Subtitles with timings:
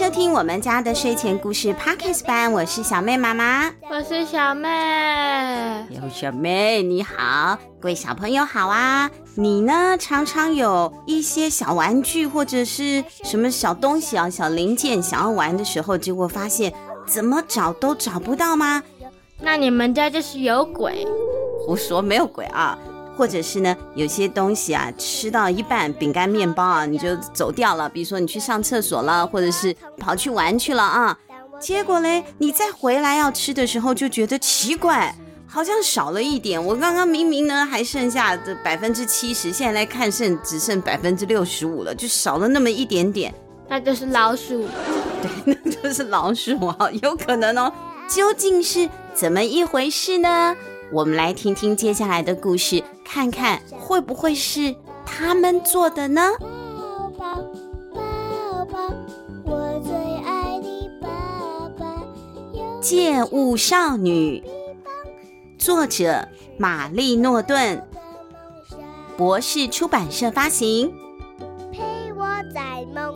[0.00, 4.66] 迎收听我们家的睡前故事 Podcast 班，我是小妹妈妈，我是小妹，
[5.90, 9.10] 有小妹你好，各位小朋友好啊！
[9.34, 16.72] 你呢，常常有一些小玩具或者是什么小东西啊、小零件想要玩的时候，结果发现
[17.06, 18.82] 怎么找都找不到吗？
[19.38, 21.06] 那你们家就是有鬼？
[21.66, 22.78] 胡说，没有鬼啊！
[23.20, 27.86] 或者是呢，有些东西啊，吃到一半，饼干、面包啊，你就走掉了。
[27.86, 31.18] 比如说你去上厕所了，或者是跑去玩去了啊，
[31.60, 35.14] 结果嘞，你再回来要吃的时候，就觉得奇怪，
[35.46, 36.64] 好像少了一点。
[36.64, 43.34] 我刚刚明明呢还剩下的百分之七十，现在来看剩只剩百分之六十五了，就少了那么一点点。
[43.68, 44.66] 那就是老鼠。
[45.20, 47.70] 对，那就是老鼠啊，有可能哦。
[48.08, 50.56] 究竟是怎么一回事呢？
[50.92, 54.74] 我们来听听接下来的故事，看看会不会是
[55.06, 56.32] 他们做的呢？
[56.40, 57.36] 抱抱
[57.94, 58.94] 抱抱，
[59.44, 59.92] 我最
[60.24, 61.08] 爱你爸
[61.78, 62.02] 爸。
[62.80, 64.42] 借物少女，
[65.58, 67.86] 作者玛丽诺顿，
[69.16, 70.92] 博士出版社发行。
[71.70, 71.78] 陪
[72.14, 73.09] 我在梦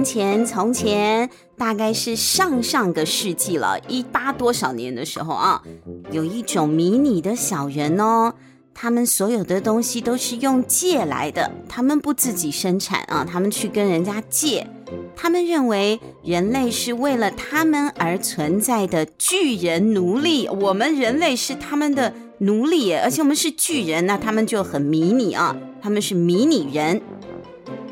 [0.00, 1.28] 从前，从前，
[1.58, 5.62] 大概是上上个世纪了，一八多少年的时候啊，
[6.10, 8.32] 有一种迷你的小人哦，
[8.72, 14.66] 他们所有的东西都是用借来的，他们不自己生产啊，他们去跟人家借。
[15.14, 27.02] 他们认为人类是为了他们而存在的巨人奴隶，我们人类是他们的奴隶，而且我们是巨人，那他们就很迷你啊，他们是迷你人。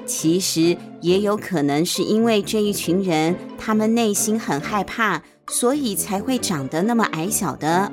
[0.07, 7.93] 其实也有可能是因为这一群人，他们内心很害怕，所以才会长得那么矮小的，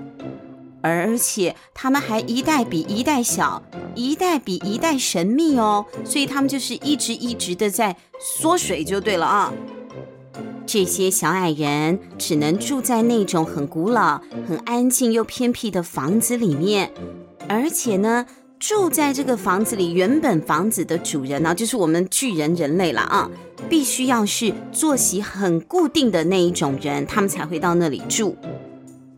[0.81, 3.61] 而且他们还一代比一代小，
[3.93, 9.53] 一代比一代神秘哦，所以他们就是一直一直的在缩水就对了啊。
[10.65, 16.91] 这些小矮人只能住在那种很古老、很安静又偏僻的房子里面，
[17.47, 18.25] 而且呢。
[18.59, 23.29] 住在这个房子里，原本房子的主人呢，就是我们巨人人类了啊，
[23.69, 28.35] 必须要是作息很固定的那一种人，他们才会到那里住。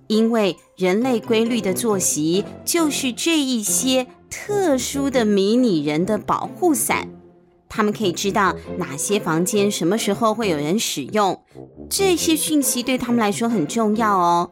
[0.07, 7.09] 因为人类规律的作息，就是这一些特殊的迷你人的保护伞。
[7.69, 11.41] 他们可以知道哪些房间什么时候会有人使用，
[11.89, 14.51] 这些讯息对他们来说很重要哦。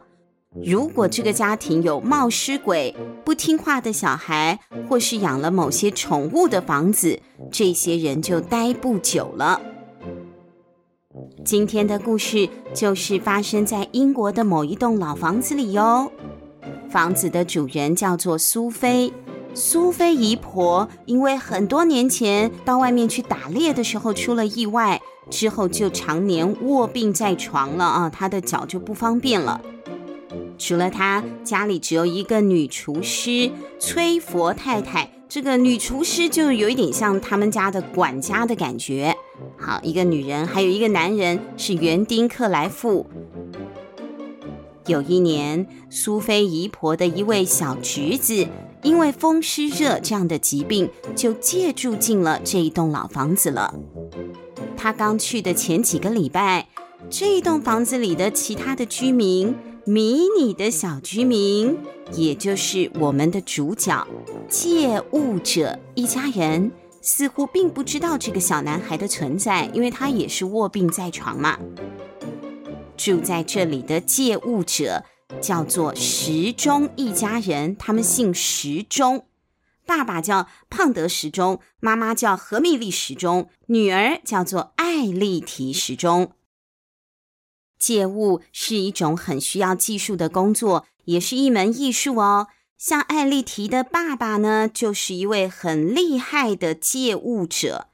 [0.64, 2.96] 如果这个家庭有冒失鬼、
[3.26, 4.58] 不听话的小孩，
[4.88, 7.20] 或是养了某些宠物的房子，
[7.52, 9.60] 这些人就待不久了。
[11.44, 16.10] 今天的故事就是发生在英国的某一栋老房子里哟。
[16.90, 19.12] 房子的主人叫做苏菲，
[19.54, 29.60] 苏菲姨婆因为很多年前到外面去打猎的时候出了意外，之后就常年卧病在床了啊，她的脚就不方便了。
[30.58, 35.12] 除了她，家里只有一个女厨师崔佛太太。
[35.28, 39.14] 这个女厨师就有一点像他们家的管家的感觉。
[39.58, 43.06] 好，一个女人，还有一个男人是园丁克莱夫。
[44.86, 48.48] 有一年，苏菲姨婆的一位小侄子
[48.84, 53.74] 因为风湿热这样的疾病，就借住进了这一栋老房子了。
[54.78, 56.68] 他刚去的前几个礼拜，
[57.10, 59.56] 这一栋房子里的其他的居民。
[59.88, 61.78] 迷你的小居民，
[62.14, 64.08] 也就是我们的主角
[64.50, 66.72] 借物者一家人，
[67.02, 71.60] 似乎并不知道这个小男孩的存在，因为他也是卧病在床嘛。
[72.98, 75.04] 住在这里的借物者
[75.40, 79.28] 叫做时钟一家人，他们姓时钟，
[79.86, 86.32] 爸爸叫胖德时钟，妈妈叫何蜜莉时钟，女儿叫做艾丽缇时钟。
[87.86, 92.48] 借物是一种很需要技术的工作，也是一门艺术哦。
[92.80, 97.90] 像艾丽缇的爸爸呢，就是一位很厉害的借物者。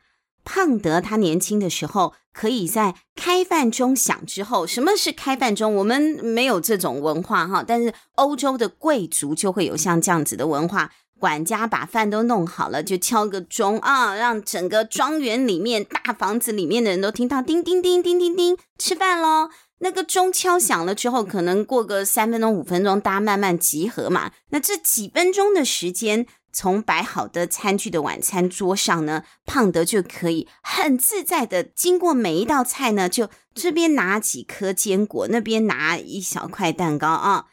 [0.45, 5.75] 胖德他年轻的时候，可以在开饭钟响之后，什么是开饭钟？
[5.75, 10.91] 我们没有这种文化哈，但是欧洲的贵族就会有像这样子的文化。
[11.19, 19.49] 管家把饭都弄好了，就敲个钟啊，让整个庄园里面、大房子里面的人都听到叮叮叮叮叮叮，吃饭喽。
[19.83, 24.31] 那个钟敲响了之后，可能过个三分钟、五分钟，大家慢慢集合嘛。
[24.49, 37.47] 那这几分钟的时间，从摆好的餐具的晚餐桌上呢，胖德就可以很自在的经过每一道菜呢，就这边拿几颗坚果，那边拿一小块蛋糕啊，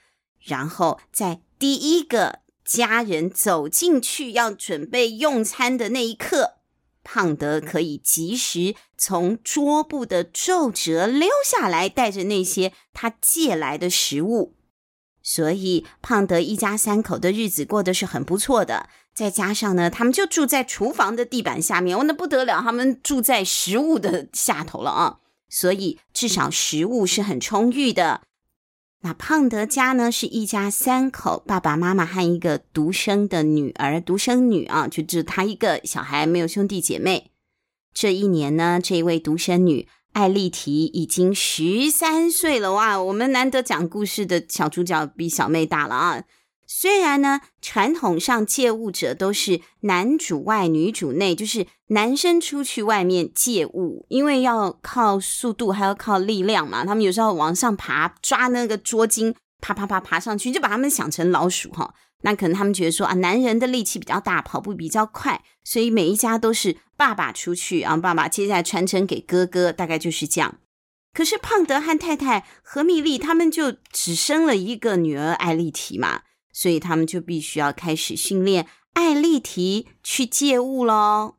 [0.44, 6.57] 然后在第一个家人走进去要准备用餐的那一刻。
[7.10, 14.54] 胖德可以及时从桌布的皱褶溜下来，带着那些他借来的食物，
[15.22, 18.90] 所以胖德一家三口的日子过得是很不错的。
[19.14, 25.20] 再加上呢，他们就住在厨房的地板下面，哦，那不得了，他们住在食物的下头了啊！
[25.48, 28.20] 所以至少食物是很充裕的。
[29.00, 37.30] 那胖德家呢，是一家三口，爸爸妈妈和一个独生的女儿，独生女啊，就只他一个小孩，没有兄弟姐妹。
[37.94, 43.00] 这一年呢，这一位独生女艾丽缇已经十三岁了哇！
[43.00, 46.24] 我们难得讲故事的小主角比小妹大了啊。
[46.70, 56.84] 虽然呢，传统上借物者都是男主外女主内，就是男生出去外面借物，因为要靠速度，还要靠力量嘛。
[56.84, 61.94] 他们有时候往上爬，抓那个桌巾，爬爬爬爬上去，就把他们想成老鼠哈。
[62.20, 70.58] 那可能他们觉得说啊，男人的力气比较大，跑步比较快，所以每一家都是爸爸出去啊，爸爸接下来传承给哥哥，大概就是这样。
[71.14, 76.20] 可是胖德和太太何蜜丽他们就只生了一个女儿艾丽缇嘛。
[76.58, 81.36] 所以他们就必须要开始训练艾丽缇去借物喽。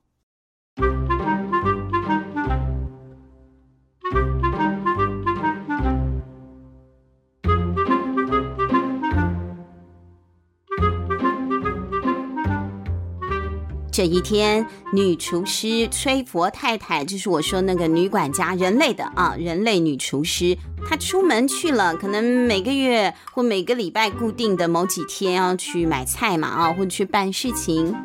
[13.91, 20.57] 这一天，女厨师崔佛太太，就是我说那个女管家，人类的啊，人类女厨师，
[20.87, 27.95] 她出门去了，可能每个月或每个礼拜固定的某几天要去买菜嘛，啊，或者去办事情。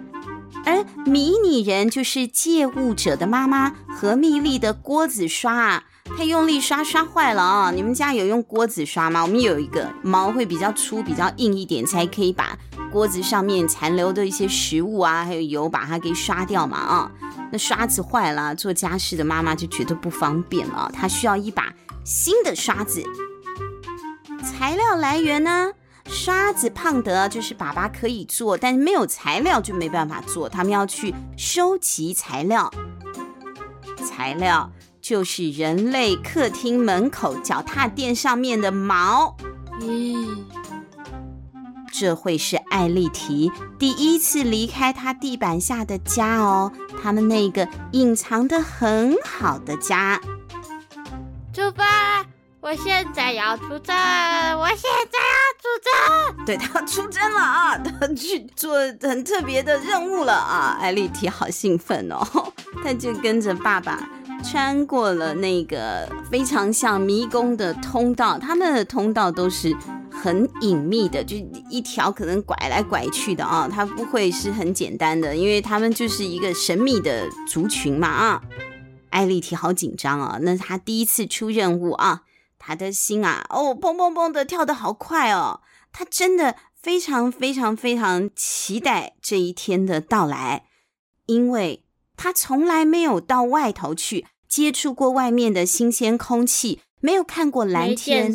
[0.64, 5.84] 而迷你人就是借物者的妈妈何蜜丽的锅子刷啊。
[6.18, 7.70] 太用力刷，刷坏了啊！
[7.70, 9.22] 你们家有用锅子刷吗？
[9.22, 12.58] 我们有一个毛会比较粗、比较硬一点，才可以把
[12.92, 17.10] 锅子上面残留的一些食物啊，还有油把它给刷掉嘛啊！
[17.50, 21.72] 那刷子坏了，做家事的妈妈就觉得不方便了，她需要一把
[22.04, 23.02] 新的刷子。
[24.42, 25.72] 材料来源呢？
[26.06, 32.72] 刷子胖德就是爸爸可以做，但是没有材料就没办法做，他们要去收集材料。
[34.06, 34.70] 材料。
[35.04, 39.36] 就是人类客厅门口脚踏垫上面的毛，
[39.82, 40.26] 咦，
[41.92, 46.72] 这会是艾丽缇第一次离开她地板下的家哦，
[47.02, 50.18] 他们那个隐藏的很好的家。
[51.52, 52.24] 出发！
[52.62, 53.94] 我现在要出征！
[54.58, 55.18] 我现在
[55.64, 56.44] 出征！
[56.44, 60.76] 对，他要出征了啊，他去做很特别的任务了啊！
[60.78, 62.22] 艾丽缇好兴奋哦，
[62.84, 64.06] 他就跟着爸爸。
[64.42, 69.74] 穿过了那个非常像迷宫的通道，他们的通道都是
[70.10, 71.34] 很隐秘的，就
[71.70, 78.42] 一条可能拐来拐去的啊，它不会是很简单的，因为他们就是一个神秘的族群嘛啊。
[79.08, 82.20] 艾丽缇好紧张啊，那他第一次出任务啊，
[82.64, 85.60] 他的心啊，哦，砰砰砰的跳得好快哦，
[85.92, 90.64] 他真的非常非常非常期待这一天的到来，
[91.26, 91.84] 因为
[92.16, 94.26] 他从来没有到外头去。
[94.46, 98.32] 接触过外面的新鲜空气，没有看过蓝天。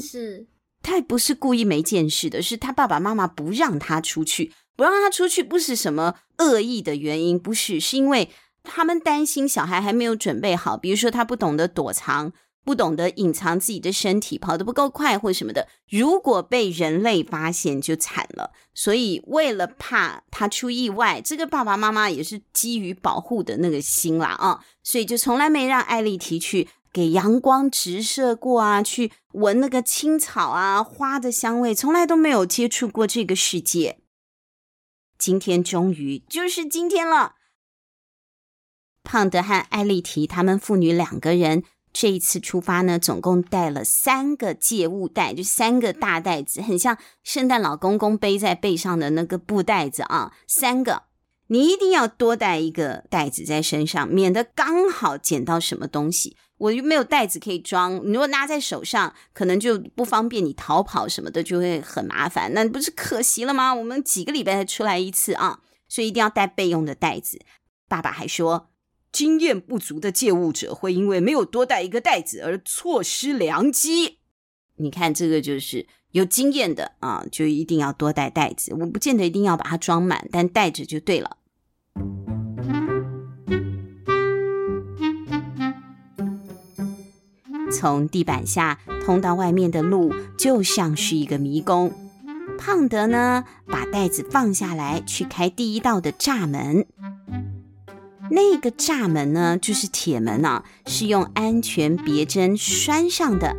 [0.84, 8.30] 他也不是故意没见识的，是他爸爸妈妈不让他出去，不让他出去不是什么恶意的原因，不是，是因为
[8.64, 12.34] 他们担心小孩还没有准备好，比如说他不懂得躲藏。
[12.66, 18.52] 不懂得隐藏自己的身体，跑得不够快或什么的，如果被人类发现就惨了。
[18.76, 34.00] 所以为了怕他出意外，这个爸爸妈妈也是基于保护的那个心啦啊，所以就从来没让艾丽缇去给阳光直射过啊，去闻那个青草啊花的香味，从来都没有接触过这个世界。
[35.18, 37.36] 今天终于就是今天了，
[39.04, 41.64] 胖德和艾丽缇他们父女两个人。
[41.92, 50.34] 这一次出发呢，总共带了三个借物袋，就三个大袋子，很像圣诞老公公背在背上的那个布袋子啊。
[50.48, 51.04] 三个，
[51.48, 56.38] 你一定要多带一个袋子在身上，免得刚好捡到什么东西。
[56.60, 62.54] 我又没有袋子可以装，你如果拿在手上，可能就不方便你逃跑什么的，就会很麻烦。
[62.54, 63.74] 那不是可惜了吗？
[63.74, 67.40] 我们几个礼拜才出来一次啊，所以一定要带备用的袋子。
[67.88, 68.68] 爸爸还说，
[69.12, 74.20] 经验不足的借物者会因为没有多带一个袋子而错失良机。
[74.76, 78.74] 你看，这个就是有经验的啊，就一定要多带袋子。
[78.74, 81.38] 我不见得一定要把它装满，但带着就对了。
[87.72, 91.94] 从地板下通到外面的路就像是一个迷宫。
[92.58, 96.86] 胖德呢，把袋子放下来，去开第一道的栅门。
[98.32, 103.56] 那个栅门呢，就是铁门啊，是用安全别针拴上的。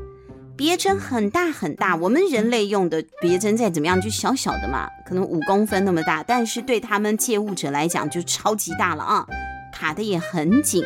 [0.56, 9.26] 别针很大很大，我们人类用的别针再怎么样就小小的嘛，可能五公分那么大，但是对他们借物者来讲就超级大了啊，
[9.72, 10.84] 卡得也很紧。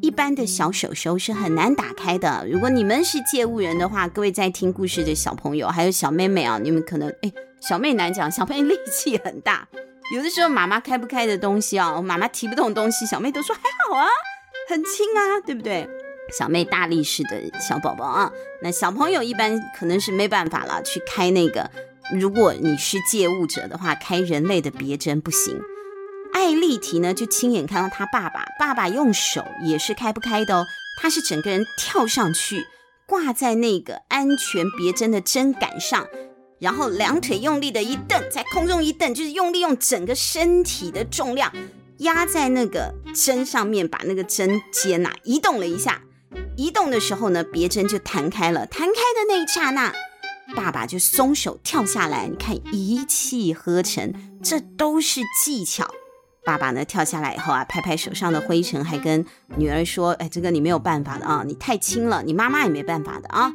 [0.00, 2.46] 一般的小手手是很难打开的。
[2.50, 7.30] 如果你们是借物人的话，各位在听故事的小朋友，还有小妹妹啊，你们可能哎，
[7.60, 9.68] 小妹难讲，小妹力气很大，
[10.12, 14.06] 有的时候妈妈开不开的东西啊，妈妈提不动东西，小妹都说还好啊，
[14.68, 15.88] 很轻啊，对不对？
[16.36, 18.30] 小妹大力士的小宝宝啊，
[18.62, 21.70] 那小朋友一般可能是没办法了，去开那个。
[22.12, 25.58] 如果你是借物者的话，开人类的别针不行。
[26.34, 30.66] 艾丽缇呢，就亲眼看到他爸爸，爸爸用手也是开不开的哦。
[31.00, 32.66] 他是整个人跳上去，
[33.06, 36.06] 挂在那个安全别针的针杆上，
[36.58, 41.52] 然后两腿用力的一蹬，在空中一蹬，就是用力用整个身体的重量
[41.98, 46.00] 压在那个针上面，把那个针尖呐移动了一下。
[46.56, 48.66] 移动的时候呢，别针就弹开了。
[48.66, 49.92] 弹开的那一刹那，
[50.56, 52.26] 爸爸就松手跳下来。
[52.26, 55.88] 你看，一气呵成，这都是技巧。
[56.44, 59.24] 爸爸呢，跳下来以后啊，拍拍手上的灰尘，还跟
[59.56, 63.52] 女儿说：“哎，这个你没有办法的啊，你太轻了，你妈妈也没办法的啊。”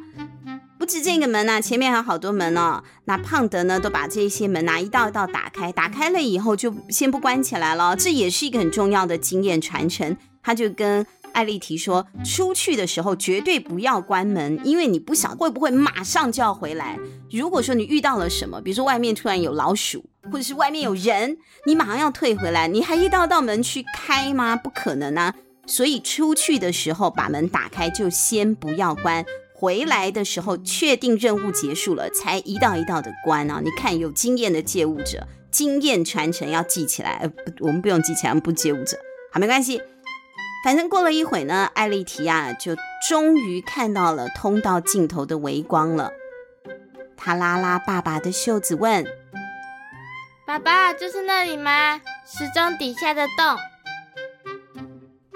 [0.80, 2.82] 不止这个门呐、啊，前面还有好多门哦。
[3.04, 7.94] 那胖德呢，都把这些门呐、啊、一道一道打开，打开了以后就先不关起来了。
[7.94, 10.16] 这也是一个很重要的经验传承。
[10.42, 16.98] 他就跟艾丽提说：“出去的时候绝对不要关门，因为你不晓得会不会马上就要回来。
[17.30, 24.56] 如果说你遇到了什么，比如说外面突然有老鼠。”或者是外面有人，你马上要退回来，你还一道道门去开吗？
[24.56, 25.34] 不可能啊！
[25.66, 29.22] 所以出去的时候把门打开，就先不要关；
[29.60, 33.60] 回来的时候确定任务结束了，才一道一道的关啊！
[33.62, 37.18] 你看有经验的借物者，经验传承要记起来。
[37.20, 38.96] 呃，不，我们不用记起来，我们不借物者，
[39.30, 39.82] 好，没关系。
[40.64, 42.74] 反正过了一会呢，艾丽缇亚，就
[43.06, 46.10] 终于看到了通道尽头的微光了。
[47.14, 49.04] 她拉拉爸爸的袖子问。
[50.46, 51.98] 爸爸，就是那里吗？
[52.24, 53.58] 时钟底下的洞。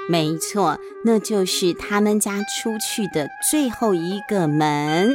[0.09, 5.15] 没错，那就是他们家出去的最后一个门。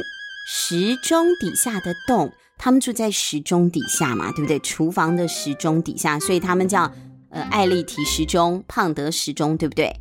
[0.52, 4.58] 时钟底下的洞，他们住在时钟底下嘛，对不对？
[4.60, 6.90] 厨房的时钟底下，所以他们叫
[7.30, 9.94] 呃艾丽缇时钟、胖德时钟，对不对？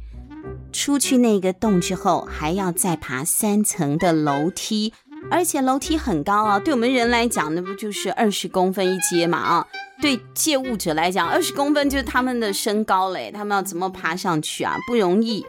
[0.71, 4.93] 出去那个洞之后，还要再爬三层的楼梯，
[5.29, 6.57] 而且楼梯很高啊。
[6.59, 9.37] 对我们人来讲，那不就是二十公分一阶嘛？
[9.37, 9.67] 啊。
[10.01, 14.75] 对借物者来讲，二十公分就是他们的身高嘞，他们要怎么爬上去啊？
[14.87, 15.45] 不容易。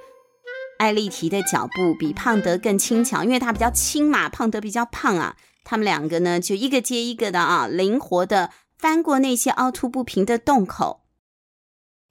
[0.80, 5.36] 艾丽缇的脚步比胖德更轻巧，因为她比较轻嘛，胖德比较胖啊。
[5.62, 11.02] 他们两个呢，就一个接一个的啊，灵活的翻过那些凹凸不平的洞口。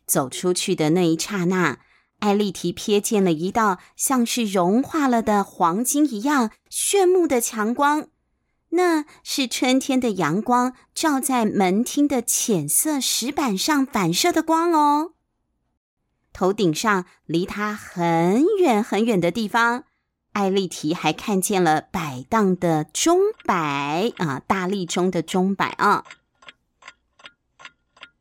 [0.05, 1.79] 走出去的那一刹那，
[2.19, 8.07] 艾丽缇瞥见了一道像是融化了的黄金一样炫目的强光。
[8.69, 15.13] 那是春天的阳光照在门厅的浅色石板上反射的光哦。
[16.39, 19.83] 头顶上离他很远很远的地方，
[20.31, 26.05] 艾丽缇还看见了摆荡的钟摆啊，大力钟的钟摆啊。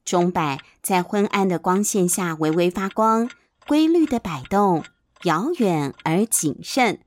[0.05, 3.31] 钟摆在昏暗的光线下微微发光，
[3.69, 4.83] 规律的摆动，
[5.23, 6.99] 遥远而谨慎。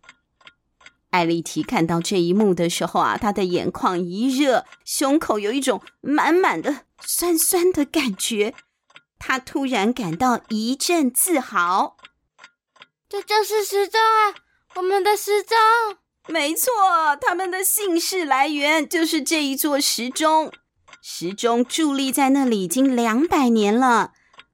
[1.09, 8.55] 艾丽缇看到这一幕的时候啊，她的眼眶一热，胸口有一种满满的酸酸的感觉。
[9.23, 11.95] 她突然感到一阵自豪。
[13.07, 14.33] 这就是时钟啊，
[14.75, 15.55] 我们的时钟。
[16.27, 16.71] 没错，
[17.21, 20.51] 他们的姓氏来源就是这一座时钟。
[21.03, 24.13] 时钟伫立在那里已经两百年了，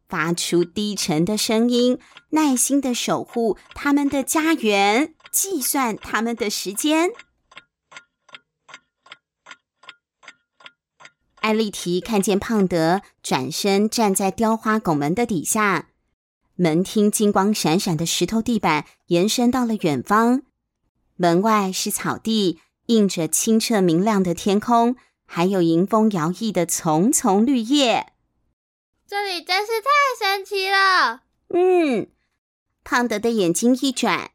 [0.10, 2.00] 发出低沉的声音，
[2.32, 5.14] 耐心的守护他们的家园。
[5.32, 7.12] 计算他们的时间。
[11.48, 15.88] 艾丽缇看见胖德转身站在雕花拱门的底下，
[16.56, 20.42] 门厅金光闪闪的石头地板延伸到了远方，
[21.16, 28.12] 门外是草地，映着清澈明亮的天空，还有迎风摇曳的丛丛绿叶。
[29.08, 29.88] 这里真是太
[30.20, 31.22] 神奇了。
[31.48, 32.10] 嗯，
[32.84, 34.32] 胖德的眼睛一转，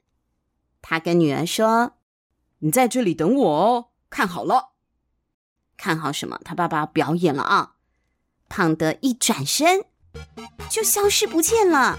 [0.81, 1.92] 他跟女儿说
[2.61, 4.71] ：“你在这里等我哦，看好了。”
[5.82, 6.38] 看好什么？
[6.44, 7.72] 他爸爸表演了啊！
[8.48, 9.84] 胖德一转身
[10.70, 11.98] 就消失不见了。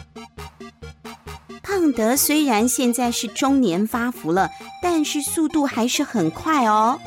[1.61, 4.49] 胖德虽然现在是中年发福了，
[4.81, 7.01] 但是速度还是很快哦。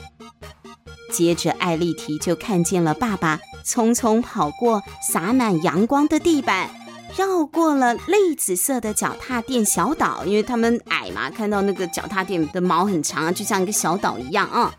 [1.11, 6.69] 接着，艾丽缇就看见了爸爸匆匆跑过洒满阳光的地板，
[7.17, 14.75] 绕过了栗紫色的脚踏垫小岛，因为他们矮嘛，看到那个脚踏垫的毛很长啊，就像一个小岛一样啊。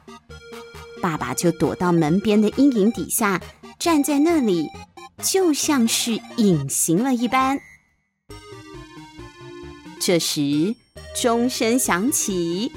[1.07, 3.41] 爸爸就躲到门边的阴影底下，
[3.79, 4.67] 站在那里，
[5.23, 7.57] 就像是隐形了一般。
[10.01, 10.75] 这时，
[11.15, 12.73] 钟声响起，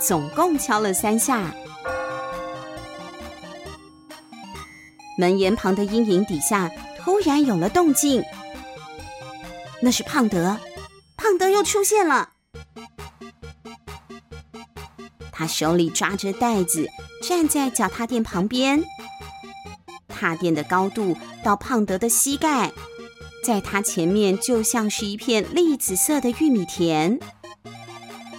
[0.00, 1.52] 总共敲了三下。
[5.18, 8.22] 门檐旁的阴影底下突然有了动静，
[9.82, 10.56] 那是胖德，
[11.16, 12.34] 胖德又出现了。
[15.38, 16.88] 他手里抓着袋子，
[17.22, 18.82] 站在脚踏垫旁边。
[20.08, 22.72] 踏垫的高度到胖德的膝盖，
[23.44, 27.20] 在他前面就像是一片栗紫色的玉米田。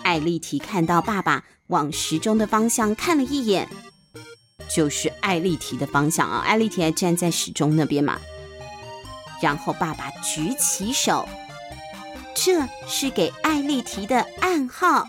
[0.04, 3.70] 艾丽缇看到爸爸往时钟的方向看了一眼，
[4.68, 6.40] 就是艾丽缇的方向啊。
[6.40, 8.20] 艾丽缇还站在时钟那边嘛。
[9.42, 11.30] 然后爸爸举起手，
[12.36, 15.08] 这是给艾丽缇的暗号。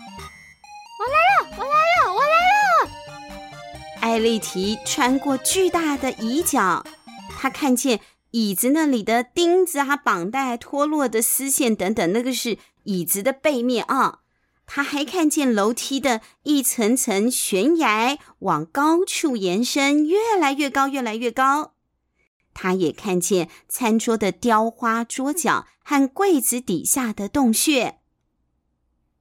[4.11, 6.85] 艾丽缇穿过巨大的椅脚，
[7.29, 14.19] 她看见椅子那里的钉子啊、绑带、脱落的丝线等等，那个是椅子的背面啊。
[14.65, 21.75] 她还看见楼梯的一层层悬崖往高处延伸，越来越高，越来越高。
[22.53, 27.99] 她也看见餐桌的雕花桌角和柜子底下的洞穴。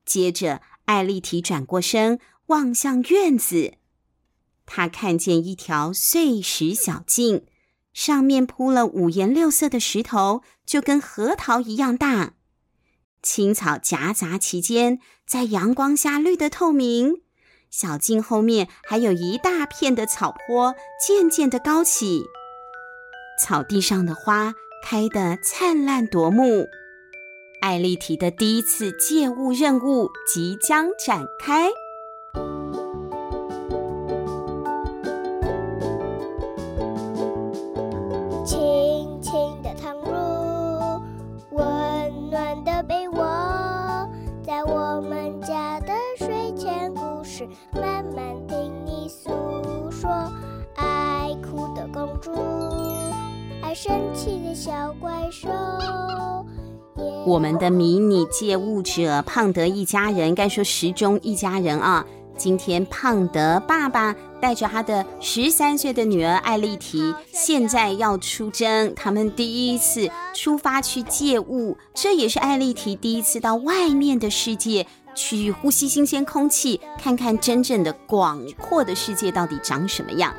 [0.04, 0.60] 接着。
[0.86, 3.74] 艾丽缇转过身，望向院子。
[4.72, 7.44] 他看见一条碎石小径，
[7.92, 12.34] 上面铺了五颜六色的石头，就跟核桃一样大。
[13.20, 17.22] 青草夹杂其间，在阳光下绿得透明。
[17.68, 22.22] 小径后面还有一大片的草坡，渐渐的高起。
[23.42, 24.54] 草地上的花
[24.84, 26.68] 开得灿烂夺目。
[27.60, 31.70] 艾丽缇的第一次借物任务即将展开。
[51.92, 52.30] 公主，
[53.62, 55.48] 爱生气的小怪兽。
[57.26, 62.04] 我们的迷你借物者胖德一家人，该说时钟一家人啊。
[62.36, 80.34] 今天胖德爸爸带着他的十三岁的女儿艾丽缇，现在要出征，他们第一次出发去借物，这也是艾丽缇第一次到外面的世界去呼吸新鲜空气，看看真正的广阔的世界到底长什么样。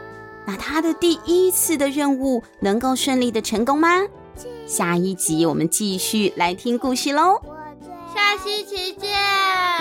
[0.52, 4.02] 那他的第一次的任务能够顺利的成功吗？
[4.68, 7.42] 下一集我们继续来听故事喽，
[8.14, 9.10] 下星期见。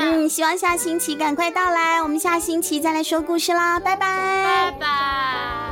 [0.01, 4.07] 嗯，希望下星期赶快到来，我们下星期再来说故事啦，拜拜，
[4.71, 5.70] 拜拜。